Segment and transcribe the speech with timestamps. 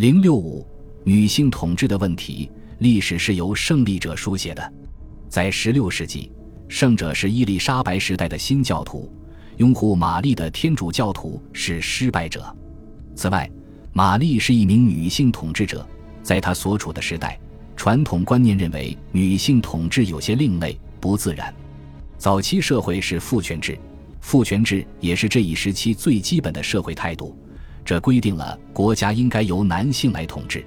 [0.00, 0.66] 零六五，
[1.04, 4.72] 女性统治的问题，历史是由胜利者书写的。
[5.28, 6.32] 在十六世纪，
[6.68, 9.12] 胜者是伊丽莎白时代的新教徒，
[9.58, 12.42] 拥护玛丽的天主教徒是失败者。
[13.14, 13.46] 此外，
[13.92, 15.86] 玛丽是一名女性统治者，
[16.22, 17.38] 在她所处的时代，
[17.76, 21.54] 传统观念认为女性统治有些另类、不自然。
[22.16, 23.78] 早期社会是父权制，
[24.22, 27.36] 父权制也是这一时期最基本的社会态度。
[27.84, 30.64] 这规定了国家应该由男性来统治，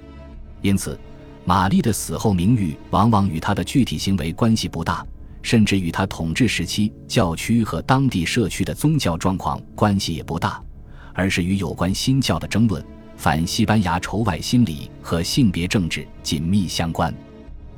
[0.60, 0.98] 因此，
[1.44, 5.06] 玛丽的死后名誉往往与她的具体行为关系不大，
[5.42, 10.62] 甚至与她统治时期教区和当地社区的宗教状况关系也不大，
[11.12, 12.84] 而是与有关新教的争论、
[13.16, 17.14] 反西班牙仇外心理和性别政治紧密相关。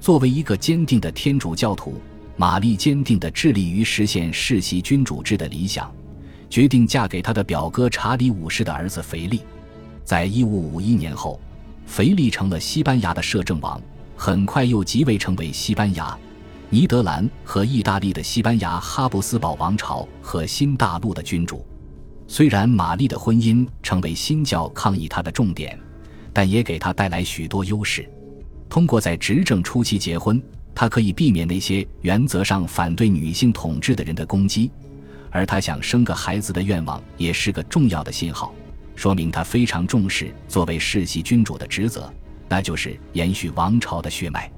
[0.00, 2.00] 作为一个坚定的天主教徒，
[2.36, 5.92] 玛丽坚定地致力于实现世袭君主制的理想。
[6.48, 9.42] 决定嫁给他的表哥查理五世的儿子腓力。
[10.04, 11.40] 在一五五一年后，
[11.86, 13.80] 腓力成了西班牙的摄政王，
[14.16, 16.16] 很快又即位成为西班牙、
[16.70, 21.64] 尼德兰和意大利的西班牙哈布斯堡王朝和新大陆的君主。
[22.28, 25.78] 虽然玛丽的婚姻成为新教抗议他的重点，
[26.32, 28.08] 但也给他带来许多优势。
[28.68, 30.42] 通过在执政初期结婚，
[30.74, 34.70] 他可以避免那些原则上反对女性统治的人的攻击。
[35.30, 38.54] 而他想生个孩子的愿望也是个重要的信号，
[38.94, 42.12] 说明他非常重视作为世袭君主的职责，
[42.48, 44.50] 那就是延续王朝的血脉。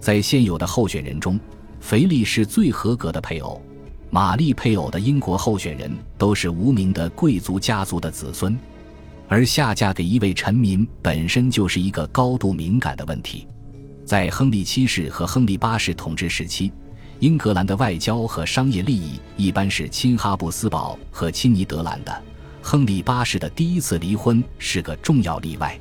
[0.00, 1.38] 在现有的候选人中，
[1.80, 3.62] 腓力是最合格的配偶。
[4.10, 8.56] 玛丽配偶的英国候选人都是无名的贵族家族的子孙，
[9.28, 13.46] 而下嫁给一位臣民本身就是一个高度敏感的问题。
[14.04, 16.72] 在亨利七世和亨利八世统治时期。
[17.20, 22.22] 英格兰的外交和商业利益一般是亲哈布斯堡和亲尼德兰的。
[22.60, 25.78] 亨利八世的第一次离婚是个重要例外。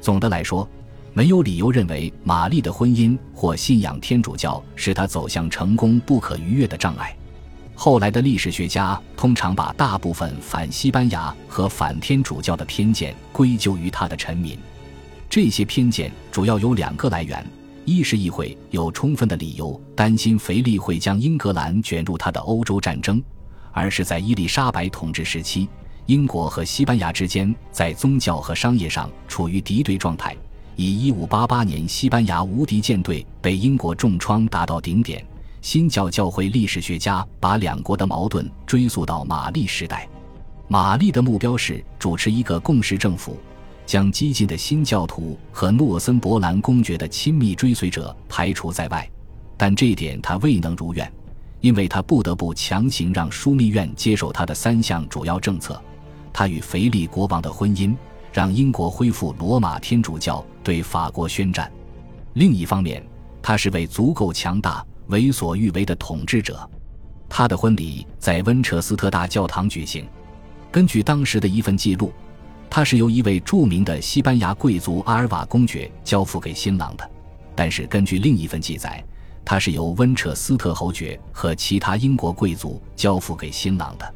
[0.00, 0.68] 总的来说，
[1.14, 7.16] 没有理由认为玛丽的婚姻或信仰天主教是她走向成功不可逾越的障碍。
[7.74, 14.58] 后来的历史学家通常把大部分反西班牙和反天主教的偏见归咎于他的臣民。
[15.28, 17.44] 这些偏见主要有两个来源。
[17.86, 23.16] 一是议会有充分的理由担心腓力会将英格兰卷入他的欧洲战争；
[23.70, 25.68] 而是，在伊丽莎白统治时期，
[26.06, 30.36] 英国和西班牙之间在宗教和商业上处于敌对状态。
[30.74, 35.24] 以1588年西班牙无敌舰队被英国重创达到顶点，
[35.62, 40.08] 新教教会历史学家把两国的矛盾追溯到玛丽时代。
[40.66, 43.38] 玛丽的目标是主持一个共识政府。
[43.86, 49.08] 将激进的新教徒和诺森伯兰公爵的亲密追随者排除在外，
[49.56, 51.10] 但这一点他未能如愿，
[51.60, 55.80] 因为他不得不强行让枢密院接受他的三项主要政策：
[56.32, 57.94] 他与腓力国王的婚姻，
[58.32, 61.70] 让英国恢复罗马天主教，对法国宣战。
[62.34, 63.02] 另一方面，
[63.40, 66.68] 他是位足够强大、为所欲为的统治者。
[67.28, 70.04] 他的婚礼在温彻斯特大教堂举行，
[70.70, 72.12] 根据当时的一份记录。
[72.68, 77.10] 它是由一位著名的西班牙贵族阿尔瓦公爵交付给新郎的，
[77.54, 79.02] 但是根据另一份记载，
[79.44, 84.14] 它是由温彻斯特侯爵和其他英国贵族交付给新郎的。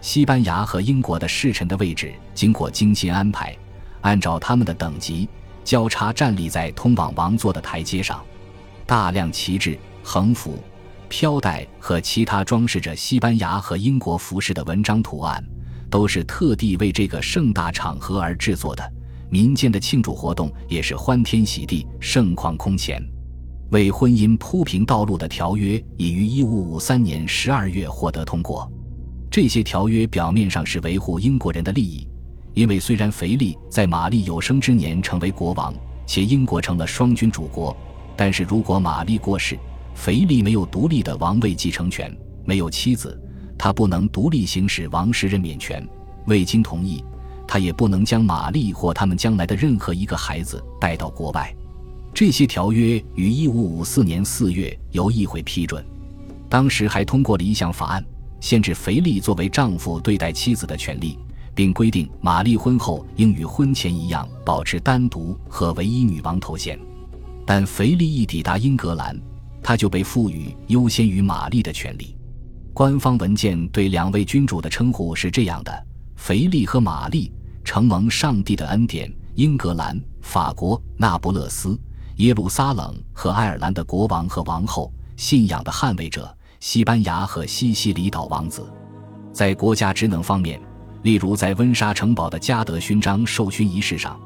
[0.00, 3.54] 西班牙和英国的侍臣的位置经过精心安排，
[4.00, 5.28] 按照他们的等级
[5.62, 8.24] 交叉站立在通往王座的台阶上，
[8.86, 10.58] 大量旗帜、横幅、
[11.10, 15.44] 飘带和其他装饰着西班牙和英国服饰的文章图案。
[15.90, 18.92] 都是特地为这个盛大场合而制作的，
[19.28, 23.02] 民间的庆祝活动也是欢天喜地、盛况空前。
[23.70, 28.70] 为婚姻铺平道路的条约已于1553年12月获得通过。
[29.30, 32.06] 这些条约表面上是维护英国人的利益，
[32.54, 35.72] 因为虽然腓力在玛丽有生之年成为国王，
[36.06, 37.76] 且英国成了双君主国，
[38.16, 39.56] 但是如果玛丽过世，
[39.94, 42.12] 腓力没有独立的王位继承权，
[42.44, 43.16] 没有妻子。
[43.62, 45.86] 他不能独立行使王室任免权，
[46.24, 47.04] 未经同意，
[47.46, 51.54] 他也不能将玛丽或他们将来的任何一个孩子带到国外。
[52.14, 55.84] 这些条约于1554年4月由议会批准，
[56.48, 58.02] 当时还通过了一项法案，
[58.40, 61.18] 限制腓力作为丈夫对待妻子的权利，
[61.54, 66.80] 并规定玛丽婚后应与婚前一样保持单独和唯一女王头衔。
[67.44, 69.14] 但腓力一抵达英格兰，
[69.62, 72.16] 他就被赋予优先于玛丽的权利。
[72.72, 75.86] 官方文件对两位君主的称呼是这样的：
[76.16, 77.32] 腓力和玛丽，
[77.64, 81.78] 承蒙上帝的恩典，英格兰、法国、那不勒斯、
[82.16, 88.72] 耶路撒冷和爱尔兰的国王和王后，信仰的捍卫者，西班牙和西西里岛王子。
[89.32, 90.60] 在国家职能方面，
[91.02, 94.18] 例如在温莎城堡的嘉德勋章授勋仪式上，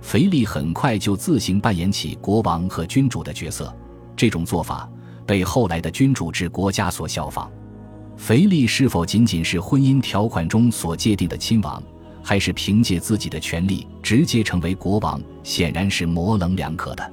[0.00, 3.72] 腓力很快就自行扮演起国王和君主的角色。
[4.16, 4.88] 这种做法
[5.26, 7.50] 被后来的君主制国家所效仿。
[8.20, 11.82] 腓力是否仅仅是婚姻条款中所界定的亲王，
[12.22, 17.12] 还是凭借自己的权利直接成为国王，显然是模棱两可的。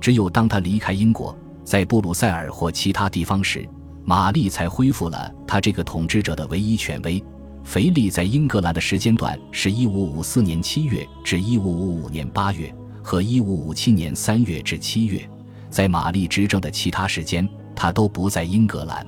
[0.00, 3.66] 只有当他离开英国，在布鲁塞尔或其他地方时，
[4.04, 7.22] 玛丽才恢复了他这个统治者的唯一权威。
[7.62, 12.74] 腓力在英格兰的时间段是1554年7月至1555年8月，
[13.04, 15.30] 和1557年3月至7月。
[15.70, 19.06] 在玛丽执政的其他时间，他都不在英格兰。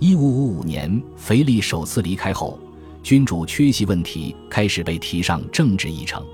[0.00, 2.58] 1555年，腓力首次离开后，
[3.02, 6.24] 君主缺席问题开始被提上政治议程。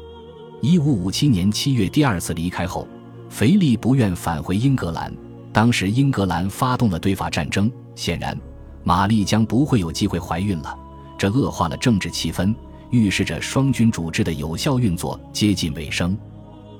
[0.62, 2.86] 1557年7月第二次离开后，
[3.28, 5.12] 腓力不愿返回英格兰。
[5.52, 8.38] 当时英格兰发动了对法战争，显然
[8.84, 10.76] 玛丽将不会有机会怀孕了。
[11.18, 12.54] 这恶化了政治气氛，
[12.90, 16.16] 预示着双君主制的有效运作接近尾声。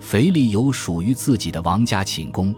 [0.00, 2.54] 腓力有属于自己的王家寝宫，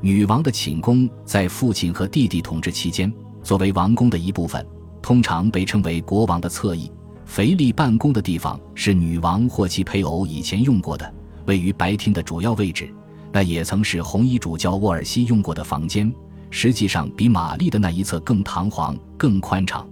[0.00, 3.12] 女王的寝宫在父亲和弟弟统治期间，
[3.44, 4.66] 作为王宫的一部分，
[5.02, 6.90] 通常被称为国王的侧翼。
[7.26, 11.14] 腓力办公的地方是女王或其配偶以前用过的，
[11.44, 12.92] 位于白厅的主要位置。
[13.30, 16.10] 那也曾是红衣主教沃尔西用过的房间，
[16.50, 19.86] 实际上比玛丽的那一侧更堂皇、更宽敞。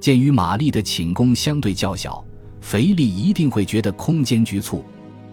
[0.00, 2.22] 鉴于玛丽的寝宫相对较小，
[2.60, 4.84] 腓力一定会觉得空间局促。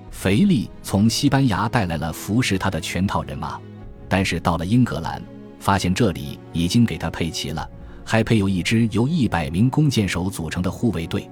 [0.09, 3.59] 腓力从西班牙带来了服侍他的全套人马，
[4.07, 5.21] 但是到了英格兰，
[5.61, 7.69] 发现这里已经给他配齐了，
[8.03, 11.29] 还配有一支由一百名弓箭手组成的护卫队。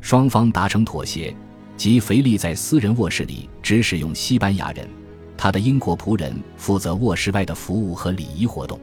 [0.00, 1.34] 双方达成妥协，
[1.76, 4.88] 即腓力在私人卧室里只使用西班牙人，
[5.36, 8.78] 他的英国仆人负责卧室外的服务和礼仪活动。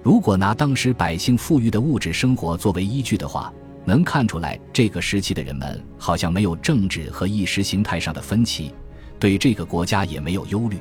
[0.00, 3.52] 如果拿当时百姓富裕的物质生活作为依据的话，
[3.84, 8.72] 能看出来这个时期的人们好像没有政治和意识形态上的分歧，
[9.18, 10.78] 对这个国家也没有忧虑，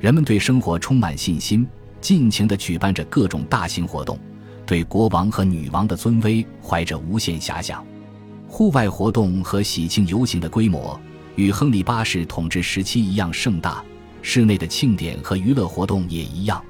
[0.00, 1.66] 人们对生活充满信心，
[2.04, 4.18] 尽情地举办着各种大型活动，
[4.66, 7.82] 对国王和女王的尊威怀着无限遐想。
[8.46, 11.00] 户外活动和喜庆游行的规模
[11.36, 13.82] 与亨利八世统治时期一样盛大，
[14.20, 16.62] 室内的庆典和娱乐活动也一样。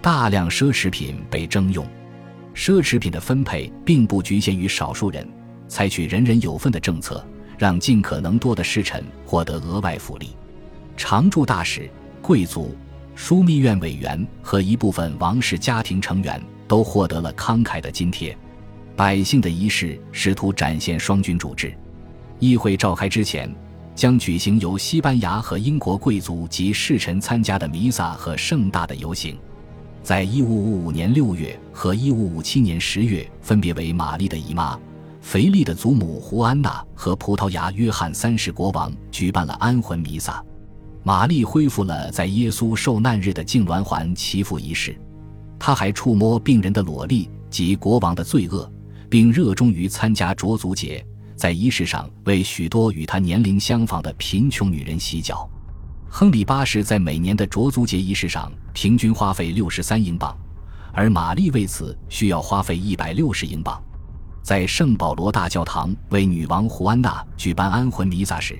[0.00, 1.84] 大量奢侈品被征用，
[2.54, 5.28] 奢侈品的分配并不局限于少数人，
[5.66, 7.26] 采取人人有份的政策，
[7.58, 10.36] 让尽可能多的侍臣获得额外福利。
[10.96, 11.90] 常驻大使、
[12.22, 12.76] 贵族、
[13.18, 18.34] 枢密院委员和一部分王室家庭成员都获得了慷慨的津贴。
[18.94, 21.76] 百姓的仪式试图展现双君主制。
[22.38, 23.52] 议会召开之前，
[23.92, 29.36] 将举行由西班牙和英国贵族及侍臣参加的弥撒和盛大的游行。
[30.00, 34.78] 在1555年6月和1557年10月，分别为玛丽的姨妈、
[35.20, 40.42] 腓力的祖母胡安娜和葡萄牙约翰三世国王举办了安魂弥撒。
[41.08, 44.94] 玛丽恢复了在耶稣受难日的痉挛环祈福仪式。
[45.58, 48.70] 她还触摸病人的裸粒及国王的罪恶，
[49.08, 51.02] 并热衷于参加卓足节，
[51.34, 55.48] 在仪式上为许多与她年龄相仿的贫穷女人洗脚。
[56.10, 60.36] 亨利八世在每年的卓足节仪式上平均花费六十三英镑，
[60.92, 63.82] 而玛丽为此需要花费一百六十英镑。
[64.42, 68.58] 在圣保罗大教堂为女王胡安娜举办安魂弥撒时，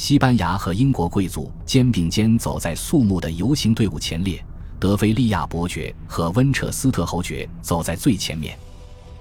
[0.00, 4.42] 西班牙和英国贵族肩并肩走在肃穆的游行队伍前列，
[4.78, 8.58] 德菲利亚伯爵和温彻斯特侯爵走在最前面，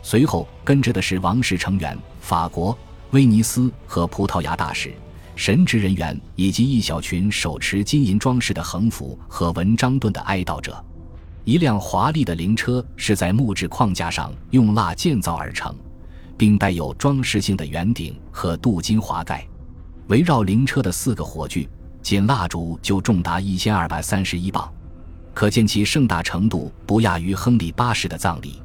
[0.01, 2.75] 随后跟着的是王室成员、法国、
[3.11, 4.93] 威尼斯和葡萄牙大使。
[5.35, 10.81] 神职人员以及一小群手持金银装饰的横幅和文章盾的哀悼者，
[11.43, 15.75] 一辆华丽的灵车是在木质框架上用蜡建造而成，
[16.37, 19.45] 并带有装饰性的圆顶和镀金华盖。
[20.09, 21.69] 围绕灵车的四个火炬，
[22.01, 24.67] 仅蜡烛就重达一千二百三十一磅，
[25.35, 28.59] 可见其盛大程度不亚于亨利八世的葬礼。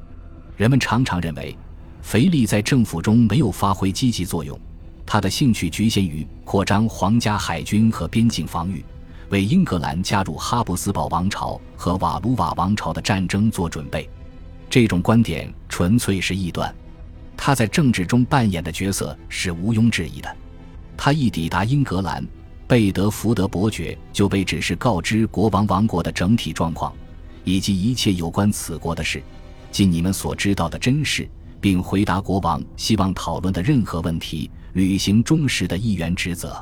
[0.57, 1.55] 人们常常认为，
[2.01, 4.59] 腓力在政府中没有发挥积极作用。
[5.05, 8.83] 他的兴趣局限于扩张皇家海军和边境防御，
[9.29, 14.09] 为英格兰加入哈布斯堡王朝和瓦卢瓦王朝的战争做准备。
[14.71, 16.75] 这种观点纯粹是臆断。
[17.37, 20.37] 他在政治中扮演的角色是毋庸置疑的。
[20.97, 22.27] 他一抵达英格兰，
[22.67, 26.93] 贝德福德伯爵就被指示告知国王王国的整体状况，
[27.45, 29.23] 以及一切有关此国的事，
[29.71, 31.29] 尽你们所知道的真实，
[31.61, 34.51] 并回答国王希望讨论的任何问题。
[34.75, 36.61] 履行忠实的议员职责，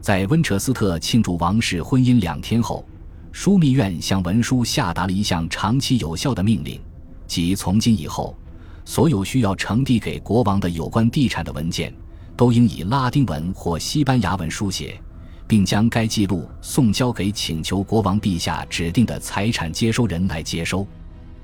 [0.00, 2.86] 在温彻斯特庆祝王室婚姻两天后，
[3.32, 6.80] 枢密院向文书下达了一项长期有效的命令，
[7.26, 8.36] 即从今以后，
[8.84, 11.92] 所有需要呈递给国王的有关地产的文件，
[12.40, 14.98] 都应以拉丁文或西班牙文书写，
[15.46, 20.86] 并将该记录送交给请求国王陛下指定的财产接收人来接收。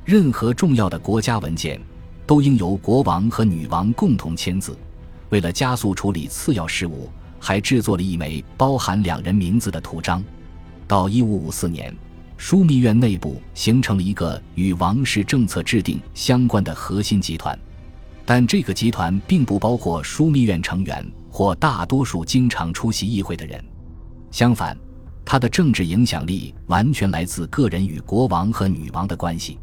[0.07, 1.79] 任何重要的国家文件
[2.27, 4.75] 都应由国王和女王共同签字。
[5.29, 10.25] 为了加速处理次要事务，还制作了一枚包含两人名字的图章。
[10.89, 11.95] 到1554年，
[12.39, 17.59] 枢密院内部形成了一个与王室政策制定相关的核心集团，
[18.27, 23.65] 但这个集团并不包括枢密院成员或大多数经常出席议会的人。
[24.33, 24.77] 相反，
[25.25, 29.59] 他的政治影响力完全来自个人与国王和女王的关系。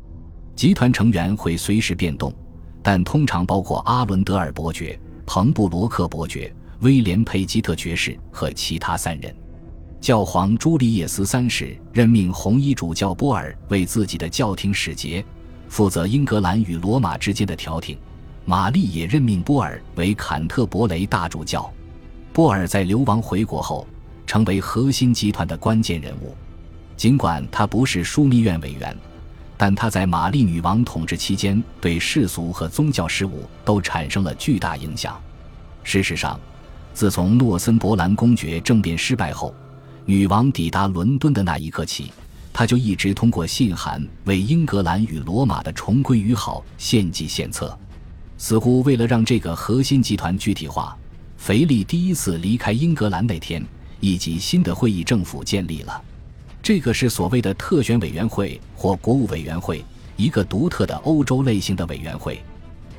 [0.56, 2.34] 集团成员会随时变动，
[2.82, 9.36] 但通常包括阿伦德尔伯爵、彭布罗克伯爵、威廉佩吉特爵士和其他三人。
[10.00, 15.26] 教皇朱利叶斯三世任命红衣主教波尔为自己的教廷使节，
[15.68, 17.98] 负责英格兰与罗马之间的调停。
[18.46, 21.72] 玛丽也任命波尔为坎特伯雷大主教。
[22.32, 23.88] 波尔在流亡回国后，
[24.26, 26.36] 成为核心集团的关键人物。
[26.98, 28.96] 尽管他不是枢密院委员。
[29.56, 35.18] 但他在玛丽女王统治期间，对世俗和宗教事务都产生了巨大影响。
[35.84, 36.38] 事实上，
[36.94, 39.54] 自从诺森伯兰公爵政变失败后，
[40.06, 42.12] 女王抵达伦敦的那一刻起，
[42.52, 47.78] 他就一直通过信函为英格兰与罗马的重归于好献计献策。
[48.44, 50.98] 似乎为了让这个核心集团具体化，
[51.38, 53.66] 腓力第一次离开英格兰那天，
[54.02, 56.04] 一级新的会议政府建立了。
[56.62, 59.82] 这个是所谓的特选委员会或国务委员会，
[60.18, 62.44] 一个独特的欧洲类型的委员会。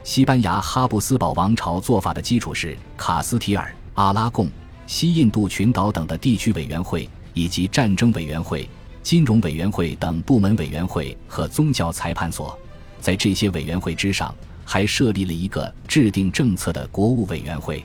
[0.03, 4.49] 西班牙哈布斯堡王朝做法的基础是卡斯提尔、阿拉贡、
[4.87, 8.67] 西印度群岛等的地区委员会，以及战争委员会、
[9.03, 12.59] 金融委员会等部门委员会和宗教裁判所。
[12.99, 17.85] 在这些委员会之上，还设立了一个制定政策的国务委员会。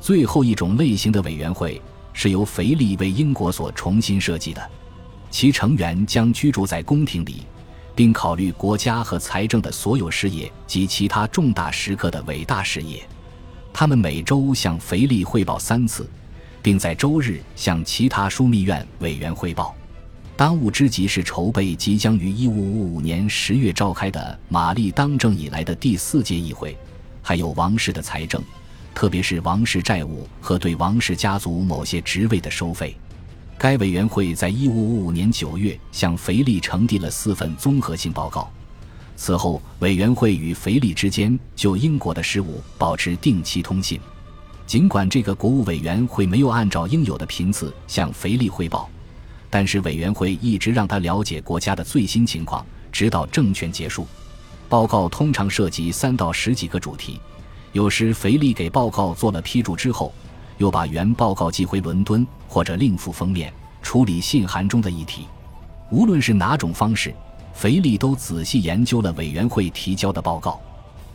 [0.00, 1.80] 最后一种类型的委员会
[2.12, 4.70] 是由腓力为英国所重新设计的。
[5.30, 7.42] 其成员将居住在宫廷里，
[7.94, 13.06] 并考虑国家和财政的所有事业及其他重大时刻的伟大事业。
[13.72, 16.08] 他们每周向腓力汇报三次，
[16.62, 19.74] 并在周日向其他枢密院委员汇报。
[20.38, 26.78] 当务之急是筹备即将于1555年10月召开的玛丽当政以来的第四届议会，
[27.20, 28.40] 还有王室的财政，
[28.94, 32.96] 特别是王室债务和对王室家族某些职位的收费。
[33.58, 38.48] 该委员会在1555年9月向腓力呈递了四份综合性报告。
[39.16, 43.98] 此后，委员会与腓力之间就英国的事务保持定期通信。
[44.68, 48.88] 尽管这个国务委员会没有按照应有的频次向腓力汇报，
[49.50, 54.06] 但是委员会一直让他了解国家的最新情况，直到政权结束。
[54.68, 57.20] 报告通常涉及三到十几个主题，
[57.72, 60.12] 有时腓力给报告做了批注之后。
[60.58, 65.24] 又把原报告寄回伦敦，或者另附封面处理信函中的议题。
[65.88, 67.14] 无论是哪种方式，
[67.54, 70.60] 腓力都仔细研究了委员会提交的报告。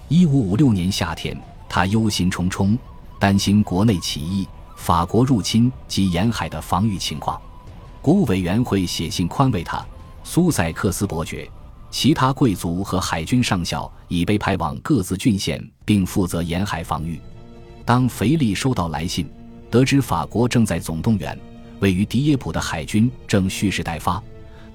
[0.08, 1.38] 一五五六年夏天，
[1.68, 2.78] 他忧心忡忡，
[3.20, 4.48] 担心国内起义、
[4.78, 7.38] 法国入侵及沿海的防御情况。
[8.03, 9.83] 国务委员会写信宽慰他。
[10.25, 11.50] 苏塞克斯伯爵、
[11.89, 17.17] 其他贵族和海军上校已被派往各自郡县，并负责沿海防御。
[17.86, 19.29] 当腓力收到来信，
[19.72, 21.38] 得知法国正在总动员，
[21.79, 24.22] 位于迪耶普的海军正蓄势待发，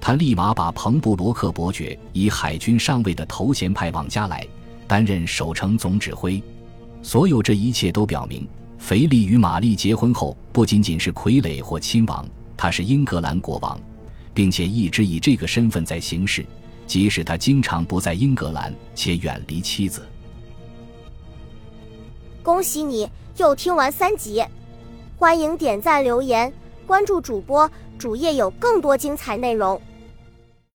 [0.01, 4.43] 他立马把彭布罗克伯爵以海军上尉的头衔派往加来，
[4.87, 6.41] 担任守城总指挥。
[7.03, 8.47] 所有这一切都表明，
[8.79, 12.27] 腓力与玛丽结婚后不仅仅是傀儡或亲王，
[12.61, 13.79] 他是英格兰国王，
[14.33, 16.45] 并且一直以这个身份在行事，
[16.85, 20.05] 即使他经常不在英格兰且远离妻子。
[22.43, 24.43] 恭喜你又听完三集，
[25.17, 26.51] 欢迎点赞、留言、
[26.85, 29.81] 关注主播，主页有更多精彩内容。